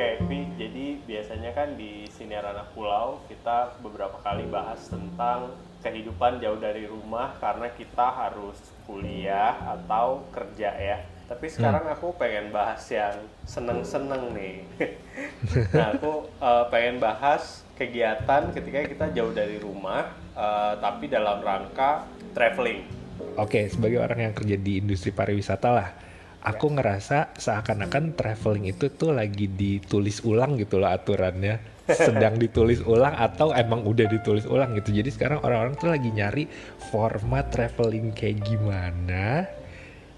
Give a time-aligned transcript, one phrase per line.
[0.00, 5.52] Oke, Vi, jadi biasanya kan di Siniar Anak Pulau kita beberapa kali bahas tentang
[5.84, 8.56] kehidupan jauh dari rumah karena kita harus
[8.88, 11.04] kuliah atau kerja ya.
[11.28, 13.12] Tapi sekarang aku pengen bahas yang
[13.44, 14.64] seneng-seneng nih.
[15.76, 22.08] nah, aku uh, pengen bahas kegiatan ketika kita jauh dari rumah, uh, tapi dalam rangka
[22.32, 22.88] traveling.
[23.36, 25.92] Oke, sebagai orang yang kerja di industri pariwisata lah,
[26.40, 26.74] aku ya.
[26.80, 33.52] ngerasa seakan-akan traveling itu tuh lagi ditulis ulang gitu loh aturannya sedang ditulis ulang atau
[33.52, 36.44] emang udah ditulis ulang gitu jadi sekarang orang-orang tuh lagi nyari
[36.92, 39.48] format traveling kayak gimana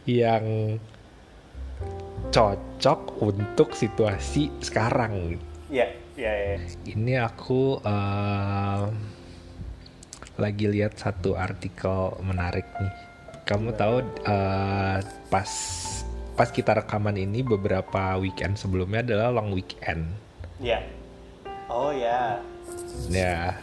[0.06, 0.78] yang
[2.32, 5.36] cocok untuk situasi sekarang.
[5.68, 5.86] Iya,
[6.16, 6.56] iya, iya.
[6.88, 8.88] Ini aku uh,
[10.40, 12.94] lagi lihat satu artikel menarik nih.
[13.44, 14.98] Kamu tahu uh,
[15.28, 15.50] pas
[16.32, 20.08] pas kita rekaman ini beberapa weekend sebelumnya adalah long weekend.
[20.58, 20.80] Iya.
[21.68, 22.40] Oh ya.
[23.08, 23.56] Ya.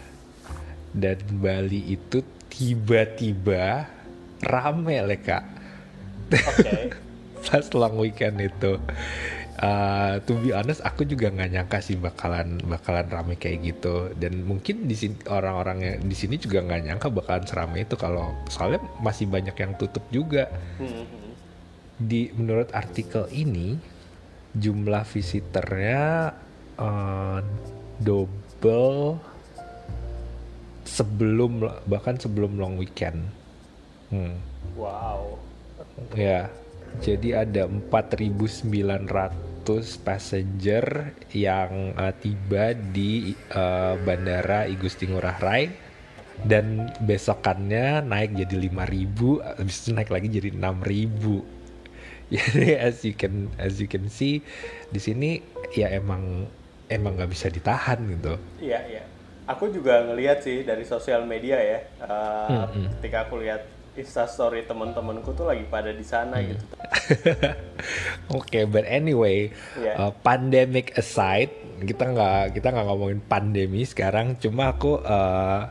[0.94, 3.86] Dan Bali itu tiba-tiba
[4.46, 5.46] rame lek kak.
[6.30, 6.62] Oke.
[6.62, 6.84] Okay.
[7.46, 8.76] pas long weekend itu
[9.64, 14.44] uh, to be honest aku juga nggak nyangka sih bakalan bakalan rame kayak gitu dan
[14.44, 18.84] mungkin di sini orang-orang yang di sini juga nggak nyangka bakalan seramai itu kalau soalnya
[19.00, 20.52] masih banyak yang tutup juga
[22.00, 23.76] di menurut artikel ini
[24.56, 26.34] jumlah visitornya
[26.80, 27.40] uh,
[28.00, 29.20] double
[30.88, 33.30] sebelum bahkan sebelum long weekend.
[34.10, 34.42] Hmm.
[34.74, 35.38] Wow.
[36.18, 36.50] Ya,
[37.04, 38.66] jadi ada 4.900
[40.02, 45.70] passenger yang uh, tiba di uh, Bandara Igusti Ngurah Rai
[46.40, 51.59] dan besokannya naik jadi 5.000 habis itu naik lagi jadi 6.000.
[52.34, 54.46] Jadi as you can as you can see
[54.94, 55.42] di sini
[55.74, 56.46] ya emang
[56.90, 58.38] emang nggak bisa ditahan gitu.
[58.62, 59.04] Iya iya.
[59.50, 61.80] Aku juga ngelihat sih dari sosial media ya.
[62.06, 62.88] Uh, hmm, hmm.
[63.02, 63.66] Ketika aku lihat
[64.06, 66.46] story teman-temanku tuh lagi pada di sana hmm.
[66.54, 66.64] gitu.
[68.38, 69.98] Oke, okay, but anyway, yeah.
[69.98, 71.50] uh, pandemic aside,
[71.82, 74.38] kita nggak kita nggak ngomongin pandemi sekarang.
[74.38, 75.68] Cuma aku uh,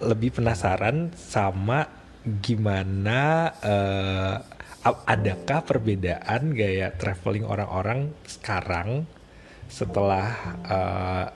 [0.00, 1.86] lebih penasaran sama
[2.26, 4.55] gimana uh,
[4.94, 9.08] adakah perbedaan gaya traveling orang-orang sekarang
[9.66, 10.26] setelah
[10.62, 11.26] uh,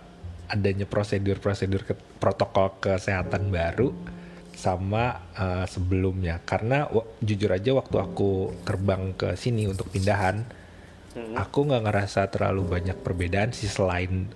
[0.50, 3.90] adanya prosedur-prosedur ke protokol kesehatan baru
[4.54, 6.84] sama uh, sebelumnya karena
[7.24, 10.44] jujur aja waktu aku terbang ke sini untuk pindahan
[11.16, 11.34] hmm.
[11.38, 14.28] aku nggak ngerasa terlalu banyak perbedaan sih selain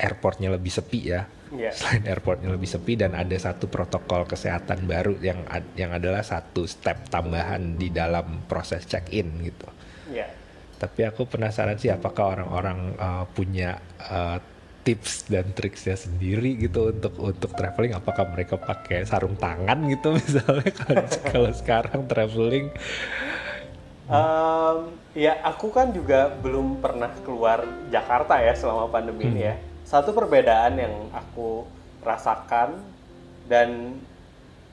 [0.00, 1.72] airportnya lebih sepi ya yeah.
[1.72, 5.42] selain airportnya lebih sepi dan ada satu protokol kesehatan baru yang
[5.74, 9.68] yang adalah satu step tambahan di dalam proses check in gitu
[10.12, 10.28] yeah.
[10.76, 14.38] tapi aku penasaran sih apakah orang-orang uh, punya uh,
[14.86, 20.70] tips dan triksnya sendiri gitu untuk untuk traveling apakah mereka pakai sarung tangan gitu misalnya
[20.70, 22.70] kalau kalau sekarang traveling
[24.06, 29.32] um, ya aku kan juga belum pernah keluar Jakarta ya selama pandemi hmm.
[29.34, 29.54] ini ya
[29.86, 31.62] satu perbedaan yang aku
[32.02, 32.82] rasakan
[33.46, 33.94] dan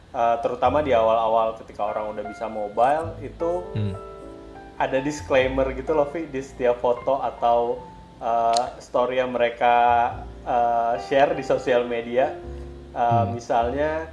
[0.09, 3.93] uh, terutama di awal-awal ketika orang udah bisa mobile itu hmm.
[4.81, 7.77] ada disclaimer gitu loh Vi di setiap foto atau
[8.17, 9.75] uh, story yang mereka
[10.49, 12.33] uh, share di sosial media,
[12.97, 13.37] uh, hmm.
[13.37, 14.09] misalnya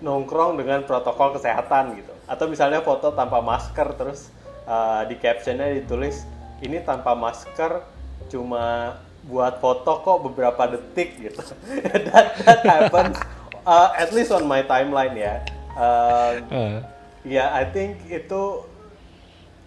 [0.00, 4.30] nongkrong dengan protokol kesehatan gitu, atau misalnya foto tanpa masker terus
[4.70, 6.24] uh, di captionnya ditulis
[6.62, 7.99] ini tanpa masker
[8.30, 8.96] cuma
[9.26, 11.42] buat foto kok beberapa detik gitu.
[12.08, 13.20] that that happens
[13.68, 15.44] uh, at least on my timeline ya.
[15.76, 16.78] Uh, uh.
[17.20, 18.64] Ya, yeah, I think itu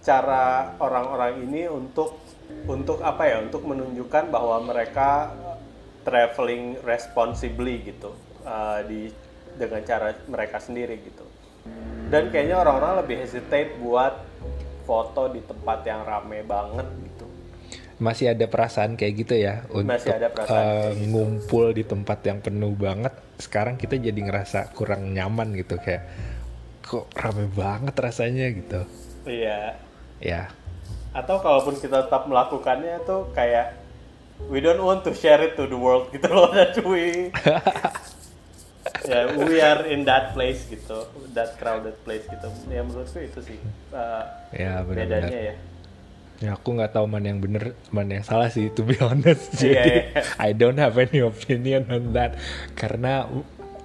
[0.02, 2.18] cara orang-orang ini untuk
[2.66, 5.32] untuk apa ya untuk menunjukkan bahwa mereka
[6.04, 8.12] traveling responsibly gitu
[8.44, 9.14] uh, di
[9.56, 11.24] dengan cara mereka sendiri gitu
[12.12, 14.22] dan kayaknya orang-orang lebih hesitate buat
[14.84, 17.13] foto di tempat yang rame banget gitu
[18.04, 21.08] masih ada perasaan kayak gitu ya untuk masih ada perasaan uh, gitu.
[21.16, 23.16] ngumpul di tempat yang penuh banget.
[23.40, 26.04] Sekarang kita jadi ngerasa kurang nyaman gitu kayak
[26.84, 28.82] kok rame banget rasanya gitu.
[29.24, 29.80] Iya.
[30.20, 30.52] Ya.
[31.16, 33.80] Atau kalaupun kita tetap melakukannya tuh kayak
[34.52, 37.32] we don't want to share it to the world gitu loh that we
[39.08, 42.52] ya yeah, we are in that place gitu that crowded place gitu.
[42.68, 43.58] Ya menurutku itu sih
[43.96, 45.56] uh, ya, bedanya ya
[46.42, 49.62] ya aku nggak tahu mana yang bener mana yang salah sih to be honest iya,
[49.62, 50.26] jadi yeah, yeah.
[50.42, 52.40] I don't have any opinion on that
[52.74, 53.30] karena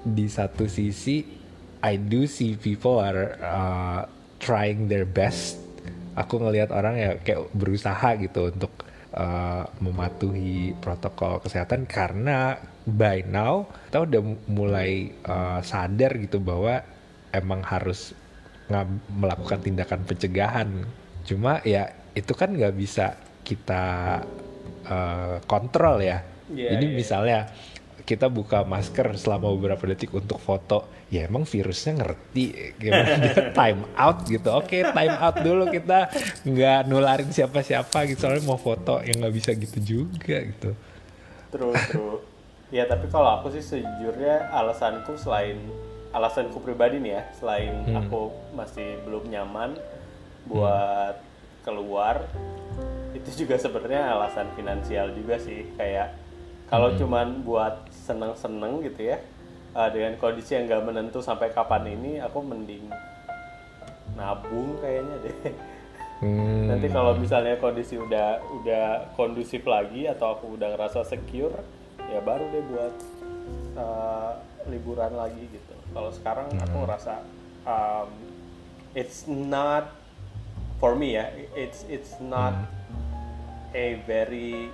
[0.02, 1.24] di satu sisi
[1.78, 4.00] I do see people are uh,
[4.42, 5.60] trying their best
[6.18, 8.72] aku ngelihat orang ya kayak berusaha gitu untuk
[9.14, 12.58] uh, mematuhi protokol kesehatan karena
[12.88, 16.82] by now kita udah mulai uh, sadar gitu bahwa
[17.30, 18.16] emang harus
[19.08, 20.68] melakukan tindakan pencegahan.
[21.24, 21.88] Cuma ya
[22.18, 23.14] itu kan nggak bisa
[23.46, 23.84] kita
[24.84, 26.20] uh, kontrol ya.
[26.50, 26.96] Yeah, Jadi yeah.
[26.96, 27.38] misalnya
[28.08, 33.84] kita buka masker selama beberapa detik untuk foto, ya emang virusnya ngerti gimana dia time
[34.00, 34.48] out gitu.
[34.56, 36.08] Oke, okay, time out dulu kita
[36.48, 38.24] nggak nularin siapa-siapa gitu.
[38.24, 40.72] Soalnya mau foto yang nggak bisa gitu juga gitu.
[41.52, 42.16] True, true.
[42.68, 45.56] ya tapi kalau aku sih sejujurnya alasanku selain
[46.12, 47.96] alasanku pribadi nih ya, selain hmm.
[48.08, 49.76] aku masih belum nyaman
[50.48, 51.27] buat hmm.
[51.68, 52.24] Keluar,
[53.12, 56.16] itu juga sebenarnya alasan finansial juga sih kayak
[56.68, 56.98] kalau hmm.
[57.00, 59.18] cuman buat seneng-seneng gitu ya
[59.72, 62.88] uh, dengan kondisi yang nggak menentu sampai kapan ini aku mending
[64.16, 65.36] nabung kayaknya deh
[66.24, 66.72] hmm.
[66.72, 68.86] nanti kalau misalnya kondisi udah udah
[69.16, 71.56] kondusif lagi atau aku udah ngerasa secure
[72.08, 72.94] ya baru deh buat
[73.76, 74.32] uh,
[74.68, 76.64] liburan lagi gitu kalau sekarang hmm.
[76.64, 77.14] aku ngerasa
[77.64, 78.08] um,
[78.92, 79.97] it's not
[80.78, 82.78] for me ya it's it's not hmm
[83.74, 84.70] a very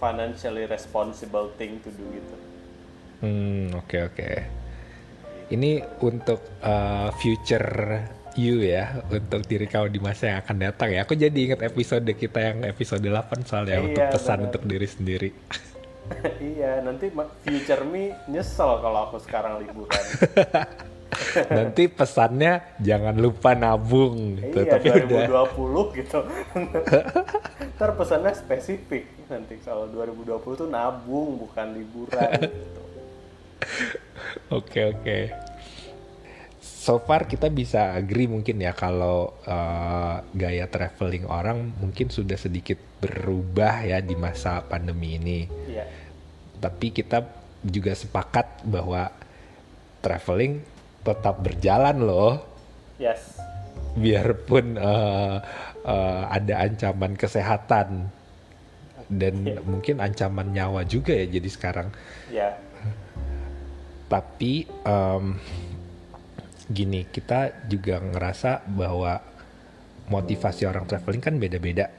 [0.00, 2.36] financially responsible thing to do gitu.
[3.24, 4.14] Hmm, oke okay, oke.
[4.16, 4.36] Okay.
[5.54, 5.70] Ini
[6.00, 8.00] untuk uh, future
[8.34, 11.06] you ya, untuk diri kau di masa yang akan datang ya.
[11.06, 14.46] Aku jadi ingat episode kita yang episode 8 soalnya iya, untuk pesan bener.
[14.50, 15.30] untuk diri sendiri.
[16.52, 17.08] iya, nanti
[17.46, 20.04] future me nyesel kalau aku sekarang liburan.
[21.50, 24.64] Nanti pesannya jangan lupa nabung gitu.
[24.64, 25.86] Iya, Tapi 2020 udah...
[25.94, 26.18] gitu.
[27.78, 32.82] Ntar pesannya spesifik nanti kalau 2020 tuh nabung bukan liburan gitu.
[34.52, 35.18] Oke oke.
[36.60, 42.76] So far kita bisa agree mungkin ya kalau uh, gaya traveling orang mungkin sudah sedikit
[43.00, 45.48] berubah ya di masa pandemi ini.
[45.64, 45.88] Iya.
[46.60, 47.24] Tapi kita
[47.64, 49.08] juga sepakat bahwa
[50.04, 50.60] traveling
[51.04, 52.34] tetap berjalan loh.
[52.96, 53.36] Yes.
[53.94, 55.38] Biarpun uh,
[55.84, 58.10] uh, ada ancaman kesehatan
[59.06, 59.60] dan yeah.
[59.62, 61.88] mungkin ancaman nyawa juga ya jadi sekarang.
[62.32, 62.40] Ya.
[62.40, 62.52] Yeah.
[64.08, 65.38] Tapi um,
[66.68, 69.20] gini kita juga ngerasa bahwa
[70.08, 71.92] motivasi orang traveling kan beda-beda.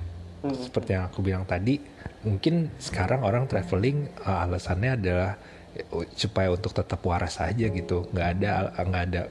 [0.45, 0.53] Hmm.
[0.53, 1.81] Seperti yang aku bilang tadi,
[2.25, 5.31] mungkin sekarang orang traveling uh, alasannya adalah
[6.15, 8.07] supaya untuk tetap waras aja gitu.
[8.11, 9.21] Nggak ada nggak ada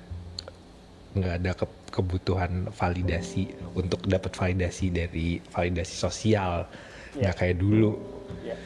[1.15, 6.67] nggak ada ke, kebutuhan validasi untuk dapat validasi dari validasi sosial.
[7.15, 7.35] Nggak yeah.
[7.39, 7.93] kayak dulu.
[8.43, 8.59] Yeah.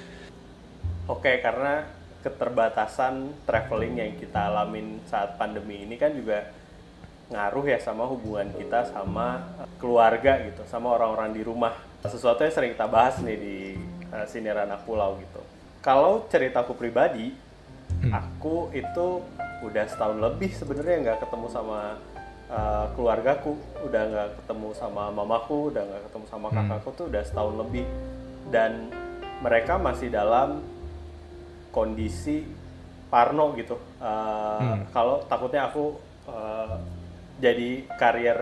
[1.09, 1.85] oke okay, karena
[2.25, 6.51] keterbatasan traveling yang kita alamin saat pandemi ini kan juga
[7.29, 9.45] ngaruh ya sama hubungan kita sama
[9.77, 11.77] keluarga gitu sama orang-orang di rumah.
[12.01, 13.57] Sesuatu yang sering kita bahas nih di
[14.09, 15.43] uh, sinir anak pulau gitu.
[15.85, 17.48] Kalau ceritaku pribadi
[18.03, 18.13] hmm.
[18.15, 19.23] aku itu
[19.63, 21.99] udah setahun lebih sebenarnya nggak ketemu sama
[22.51, 26.57] uh, keluargaku udah nggak ketemu sama mamaku udah nggak ketemu sama hmm.
[26.57, 27.85] kakakku tuh udah setahun lebih
[28.49, 28.91] dan
[29.43, 30.63] mereka masih dalam
[31.75, 32.47] kondisi
[33.09, 34.95] parno gitu uh, hmm.
[34.95, 35.97] kalau takutnya aku
[36.29, 36.79] uh,
[37.39, 38.39] jadi karier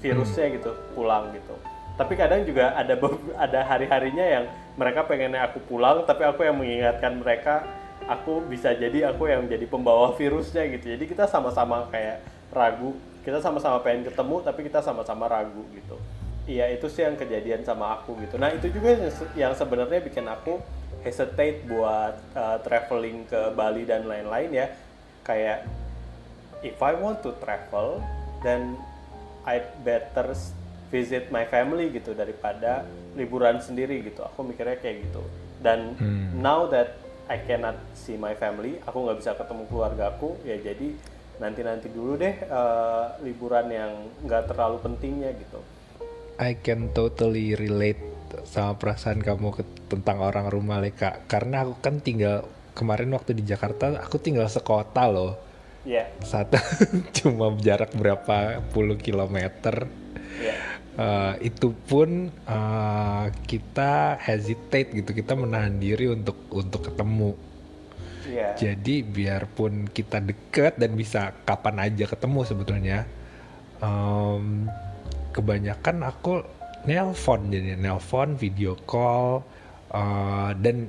[0.00, 0.54] virusnya hmm.
[0.60, 1.54] gitu pulang gitu
[1.94, 2.98] tapi kadang juga ada
[3.38, 4.44] ada hari harinya yang
[4.74, 7.62] mereka pengennya aku pulang tapi aku yang mengingatkan mereka
[8.04, 10.92] aku bisa jadi aku yang jadi pembawa virusnya gitu.
[10.96, 12.20] Jadi kita sama-sama kayak
[12.52, 12.94] ragu
[13.24, 15.96] kita sama-sama pengen ketemu tapi kita sama-sama ragu gitu.
[16.44, 18.36] Iya itu sih yang kejadian sama aku gitu.
[18.36, 19.00] Nah itu juga
[19.32, 20.60] yang sebenarnya bikin aku
[21.00, 24.66] hesitate buat uh, traveling ke Bali dan lain-lain ya.
[25.24, 25.64] Kayak
[26.60, 28.04] if I want to travel
[28.44, 28.76] then
[29.48, 30.36] I better
[30.92, 32.84] visit my family gitu daripada
[33.16, 34.20] liburan sendiri gitu.
[34.20, 35.24] Aku mikirnya kayak gitu.
[35.64, 36.44] Dan hmm.
[36.44, 40.92] now that I cannot see my family, aku nggak bisa ketemu keluarga aku, ya jadi
[41.40, 45.60] nanti-nanti dulu deh uh, liburan yang nggak terlalu pentingnya gitu.
[46.36, 48.00] I can totally relate
[48.44, 52.44] sama perasaan kamu ke, tentang orang rumah Leka, karena aku kan tinggal
[52.76, 55.40] kemarin waktu di Jakarta, aku tinggal sekota loh.
[55.88, 56.04] Iya.
[56.04, 56.24] Yeah.
[56.24, 56.60] Satu
[57.22, 59.88] cuma jarak berapa puluh kilometer.
[60.40, 65.10] Yeah uh, itu pun uh, kita hesitate gitu.
[65.14, 67.54] Kita menahan diri untuk untuk ketemu.
[68.24, 68.56] Yeah.
[68.56, 73.04] jadi biarpun kita deket dan bisa kapan aja ketemu sebetulnya
[73.84, 74.64] um,
[75.36, 76.40] kebanyakan aku
[76.88, 77.52] nelpon.
[77.52, 79.44] Jadi nelpon video call
[79.92, 80.88] uh, dan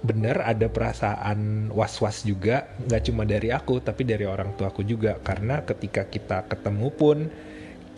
[0.00, 2.68] bener ada perasaan was-was juga.
[2.86, 5.16] Nggak cuma dari aku tapi dari orang tuaku juga.
[5.20, 7.18] Karena ketika kita ketemu pun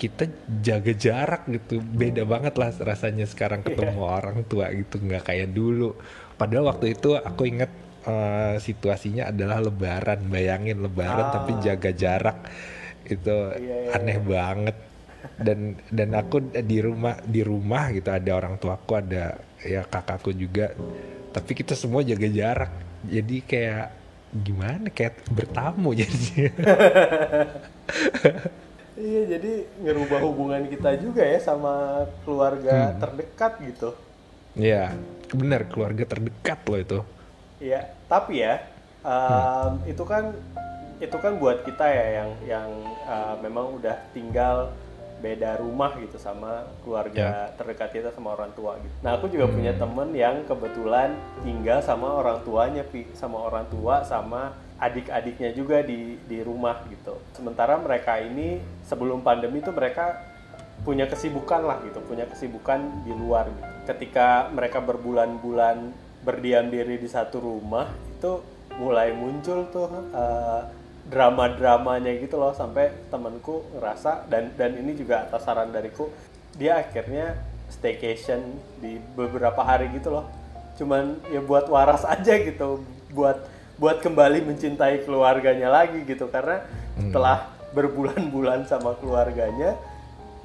[0.02, 0.26] kita
[0.58, 1.78] jaga jarak gitu.
[1.78, 4.18] Beda banget lah rasanya sekarang ketemu yeah.
[4.18, 4.98] orang tua gitu.
[4.98, 5.94] Nggak kayak dulu.
[6.34, 7.70] Padahal waktu itu aku inget
[8.02, 10.26] uh, situasinya adalah lebaran.
[10.26, 11.32] Bayangin lebaran ah.
[11.38, 12.50] tapi jaga jarak.
[13.06, 14.26] Itu yeah, yeah, aneh yeah.
[14.26, 14.76] banget.
[15.38, 18.10] Dan dan aku di rumah di rumah gitu.
[18.10, 20.74] Ada orang tuaku ada ya kakakku juga.
[21.30, 22.74] Tapi kita semua jaga jarak.
[23.06, 23.86] Jadi kayak
[24.34, 24.90] gimana?
[24.90, 26.50] Kayak bertamu jadi
[28.96, 32.98] iya jadi ngerubah hubungan kita juga ya sama keluarga hmm.
[33.00, 33.90] terdekat gitu
[34.56, 34.92] iya
[35.32, 36.98] benar keluarga terdekat loh itu
[37.62, 38.60] iya tapi ya
[39.00, 39.92] um, hmm.
[39.92, 40.24] itu kan
[41.02, 42.68] itu kan buat kita ya yang yang
[43.10, 44.70] uh, memang udah tinggal
[45.22, 47.54] beda rumah gitu sama keluarga yeah.
[47.54, 48.94] terdekat kita sama orang tua gitu.
[49.06, 49.54] Nah aku juga hmm.
[49.54, 51.14] punya temen yang kebetulan
[51.46, 52.82] tinggal sama orang tuanya,
[53.14, 54.50] sama orang tua sama
[54.82, 57.14] adik-adiknya juga di di rumah gitu.
[57.30, 60.18] Sementara mereka ini sebelum pandemi itu mereka
[60.82, 63.70] punya kesibukan lah gitu, punya kesibukan di luar gitu.
[63.86, 65.94] Ketika mereka berbulan-bulan
[66.26, 67.86] berdiam diri di satu rumah
[68.18, 68.42] itu
[68.78, 70.62] mulai muncul tuh uh,
[71.06, 76.08] drama-dramanya gitu loh sampai temanku ngerasa dan dan ini juga atas saran dariku
[76.54, 77.36] dia akhirnya
[77.68, 80.30] staycation di beberapa hari gitu loh
[80.78, 83.44] cuman ya buat waras aja gitu buat
[83.82, 86.30] buat kembali mencintai keluarganya lagi gitu.
[86.30, 86.62] Karena
[86.94, 87.10] hmm.
[87.10, 89.74] setelah berbulan-bulan sama keluarganya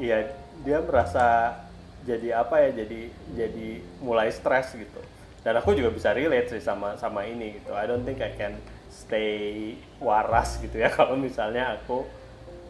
[0.01, 0.25] ya
[0.65, 1.53] dia merasa
[2.01, 3.67] jadi apa ya jadi jadi
[4.01, 4.98] mulai stres gitu.
[5.46, 7.77] Dan aku juga bisa relate sih sama sama ini gitu.
[7.77, 8.58] I don't think I can
[8.89, 10.89] stay waras gitu ya.
[10.98, 12.10] Kalau misalnya aku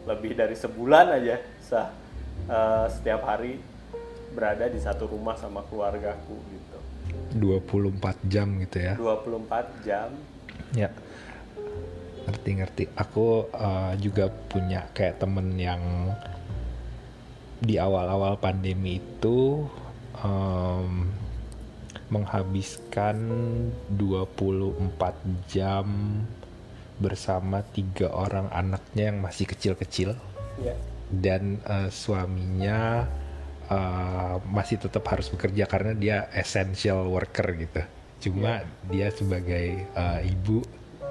[0.04, 1.88] lebih dari sebulan aja sah
[2.44, 3.56] uh, setiap hari
[4.36, 6.78] berada di satu rumah sama keluargaku gitu.
[7.40, 8.94] 24 jam gitu ya?
[9.00, 10.12] 24 jam
[10.74, 10.90] ya.
[12.28, 12.92] Ngerti-ngerti.
[12.96, 16.12] Aku uh, juga punya kayak temen yang
[17.58, 19.66] di awal-awal pandemi itu
[20.22, 21.08] um,
[22.08, 23.16] menghabiskan
[23.96, 25.86] 24 jam
[26.98, 30.16] bersama tiga orang anaknya yang masih kecil-kecil.
[30.58, 30.74] Yeah.
[31.08, 33.08] dan uh, suaminya
[33.72, 37.80] uh, masih tetap harus bekerja karena dia essential worker gitu
[38.18, 38.62] cuma yeah.
[38.90, 40.62] dia sebagai uh, ibu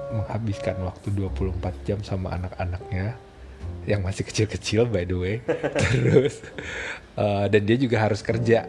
[0.08, 3.16] menghabiskan waktu 24 jam sama anak-anaknya
[3.88, 5.36] yang masih kecil-kecil by the way
[5.82, 6.44] terus
[7.16, 8.68] uh, dan dia juga harus kerja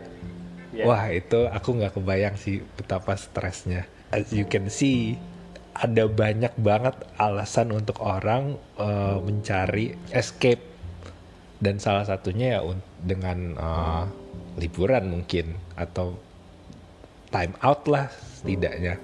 [0.72, 0.88] yeah.
[0.88, 5.20] wah itu aku nggak kebayang sih betapa stresnya as you can see
[5.80, 10.60] ada banyak banget alasan untuk orang uh, mencari escape
[11.60, 12.62] dan salah satunya ya
[13.04, 14.04] dengan uh,
[14.60, 16.20] liburan mungkin atau
[17.30, 18.98] time out lah setidaknya.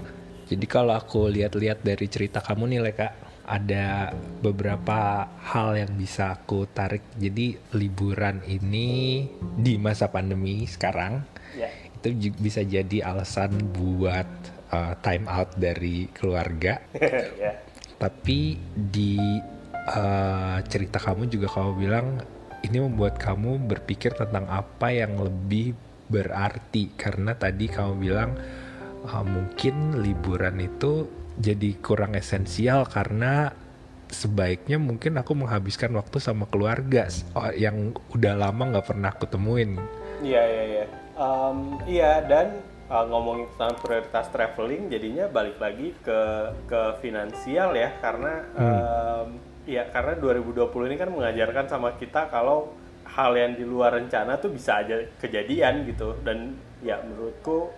[0.46, 3.10] Jadi kalau aku lihat-lihat dari cerita kamu nih Leka,
[3.46, 7.02] ada beberapa hal yang bisa aku tarik.
[7.18, 11.22] Jadi liburan ini di masa pandemi sekarang
[11.58, 11.70] yeah.
[12.02, 14.28] itu bisa jadi alasan buat
[14.74, 16.82] uh, time out dari keluarga.
[17.42, 17.58] yeah.
[17.98, 19.18] Tapi di
[19.94, 22.08] uh, cerita kamu juga kamu bilang
[22.66, 25.78] ini membuat kamu berpikir tentang apa yang lebih
[26.10, 28.38] berarti karena tadi kamu bilang
[29.06, 33.52] uh, mungkin liburan itu jadi kurang esensial karena
[34.10, 37.10] sebaiknya mungkin aku menghabiskan waktu sama keluarga
[37.58, 39.76] yang udah lama nggak pernah aku temuin.
[40.22, 40.86] Iya iya iya.
[41.16, 46.20] Um, iya dan uh, ngomongin tentang prioritas traveling jadinya balik lagi ke
[46.70, 48.62] ke finansial ya karena hmm.
[48.62, 49.28] um,
[49.66, 52.72] ya karena 2020 ini kan mengajarkan sama kita kalau
[53.16, 57.72] hal yang di luar rencana tuh bisa aja kejadian gitu dan ya menurutku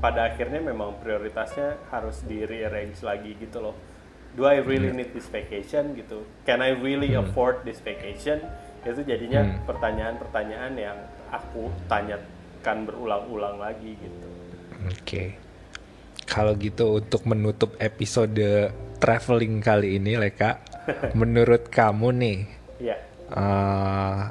[0.00, 3.76] pada akhirnya memang prioritasnya harus di rearrange lagi gitu loh.
[4.32, 5.04] Do I really hmm.
[5.04, 6.24] need this vacation gitu?
[6.48, 7.28] Can I really hmm.
[7.28, 8.40] afford this vacation?
[8.80, 9.68] Itu jadinya hmm.
[9.68, 10.96] pertanyaan-pertanyaan yang
[11.28, 12.16] aku tanya
[12.64, 14.28] akan berulang-ulang lagi gitu.
[14.88, 14.96] Oke.
[15.04, 15.28] Okay.
[16.24, 18.70] Kalau gitu untuk menutup episode
[19.02, 20.62] traveling kali ini, Leka,
[21.20, 22.38] menurut kamu nih,
[22.78, 22.96] ya.
[23.34, 24.30] uh,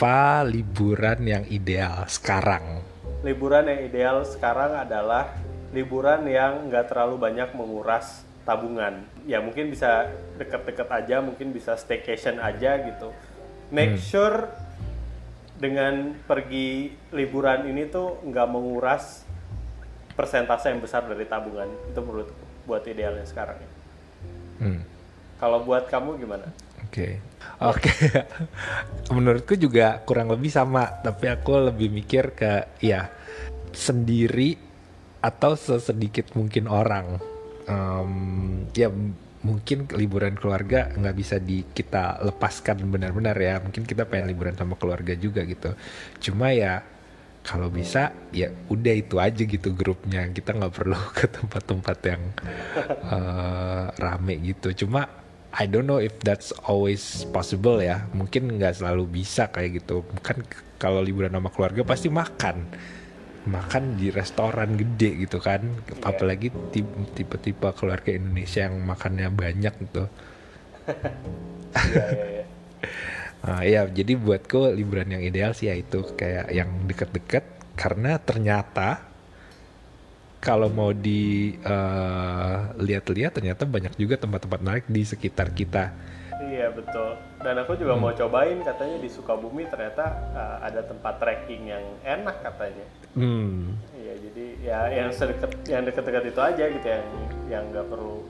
[0.00, 2.80] apa liburan yang ideal sekarang?
[3.20, 5.36] Liburan yang ideal sekarang adalah
[5.76, 9.04] liburan yang nggak terlalu banyak menguras tabungan.
[9.28, 10.08] Ya mungkin bisa
[10.40, 13.12] deket-deket aja, mungkin bisa staycation aja gitu.
[13.68, 14.08] Make hmm.
[14.08, 14.48] sure
[15.60, 19.28] dengan pergi liburan ini tuh nggak menguras
[20.16, 22.32] persentase yang besar dari tabungan itu menurut
[22.64, 23.70] buat idealnya sekarang ya.
[24.64, 24.80] Hmm.
[25.36, 26.48] Kalau buat kamu gimana?
[26.90, 27.22] Oke,
[27.62, 27.94] oke.
[29.14, 33.06] Menurutku juga kurang lebih sama, tapi aku lebih mikir ke ya
[33.70, 34.58] sendiri
[35.22, 37.22] atau sesedikit mungkin orang.
[37.70, 38.90] Um, ya
[39.46, 43.62] mungkin liburan keluarga nggak bisa di kita lepaskan benar-benar ya.
[43.62, 45.70] Mungkin kita pengen liburan sama keluarga juga gitu.
[46.18, 46.82] Cuma ya
[47.46, 50.26] kalau bisa ya udah itu aja gitu grupnya.
[50.34, 52.22] Kita nggak perlu ke tempat-tempat yang
[53.14, 54.74] uh, rame gitu.
[54.74, 55.19] Cuma
[55.60, 58.08] I don't know if that's always possible ya.
[58.16, 60.00] Mungkin nggak selalu bisa kayak gitu.
[60.24, 60.40] Kan
[60.80, 62.64] kalau liburan sama keluarga pasti makan.
[63.44, 65.60] Makan di restoran gede gitu kan.
[65.60, 66.08] Yeah.
[66.08, 66.48] apalagi
[67.12, 70.08] tipe-tipe keluarga Indonesia yang makannya banyak gitu.
[71.92, 72.48] Yeah.
[73.40, 76.00] Nah, ya jadi buatku liburan yang ideal sih ya itu.
[76.16, 77.44] Kayak yang deket-deket.
[77.76, 79.09] Karena ternyata
[80.40, 85.92] kalau mau di uh, lihat-lihat ternyata banyak juga tempat-tempat menarik di sekitar kita.
[86.40, 87.20] Iya betul.
[87.44, 88.00] Dan aku juga hmm.
[88.00, 92.86] mau cobain katanya di Sukabumi ternyata uh, ada tempat trekking yang enak katanya.
[93.12, 93.76] Hmm.
[93.92, 97.06] Iya jadi ya yang sedekat yang dekat-dekat itu aja gitu yang
[97.52, 98.24] yang nggak perlu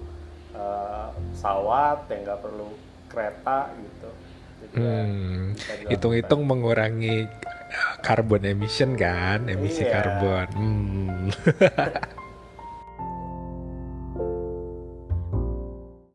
[0.59, 2.69] uh, pesawat, yang nggak perlu
[3.07, 4.11] kereta gitu.
[4.75, 5.57] Ya, hmm.
[5.89, 7.31] Hitung-hitung mengurangi
[8.03, 9.93] carbon emission kan, emisi iya.
[9.99, 10.49] karbon.
[10.55, 11.27] Hmm.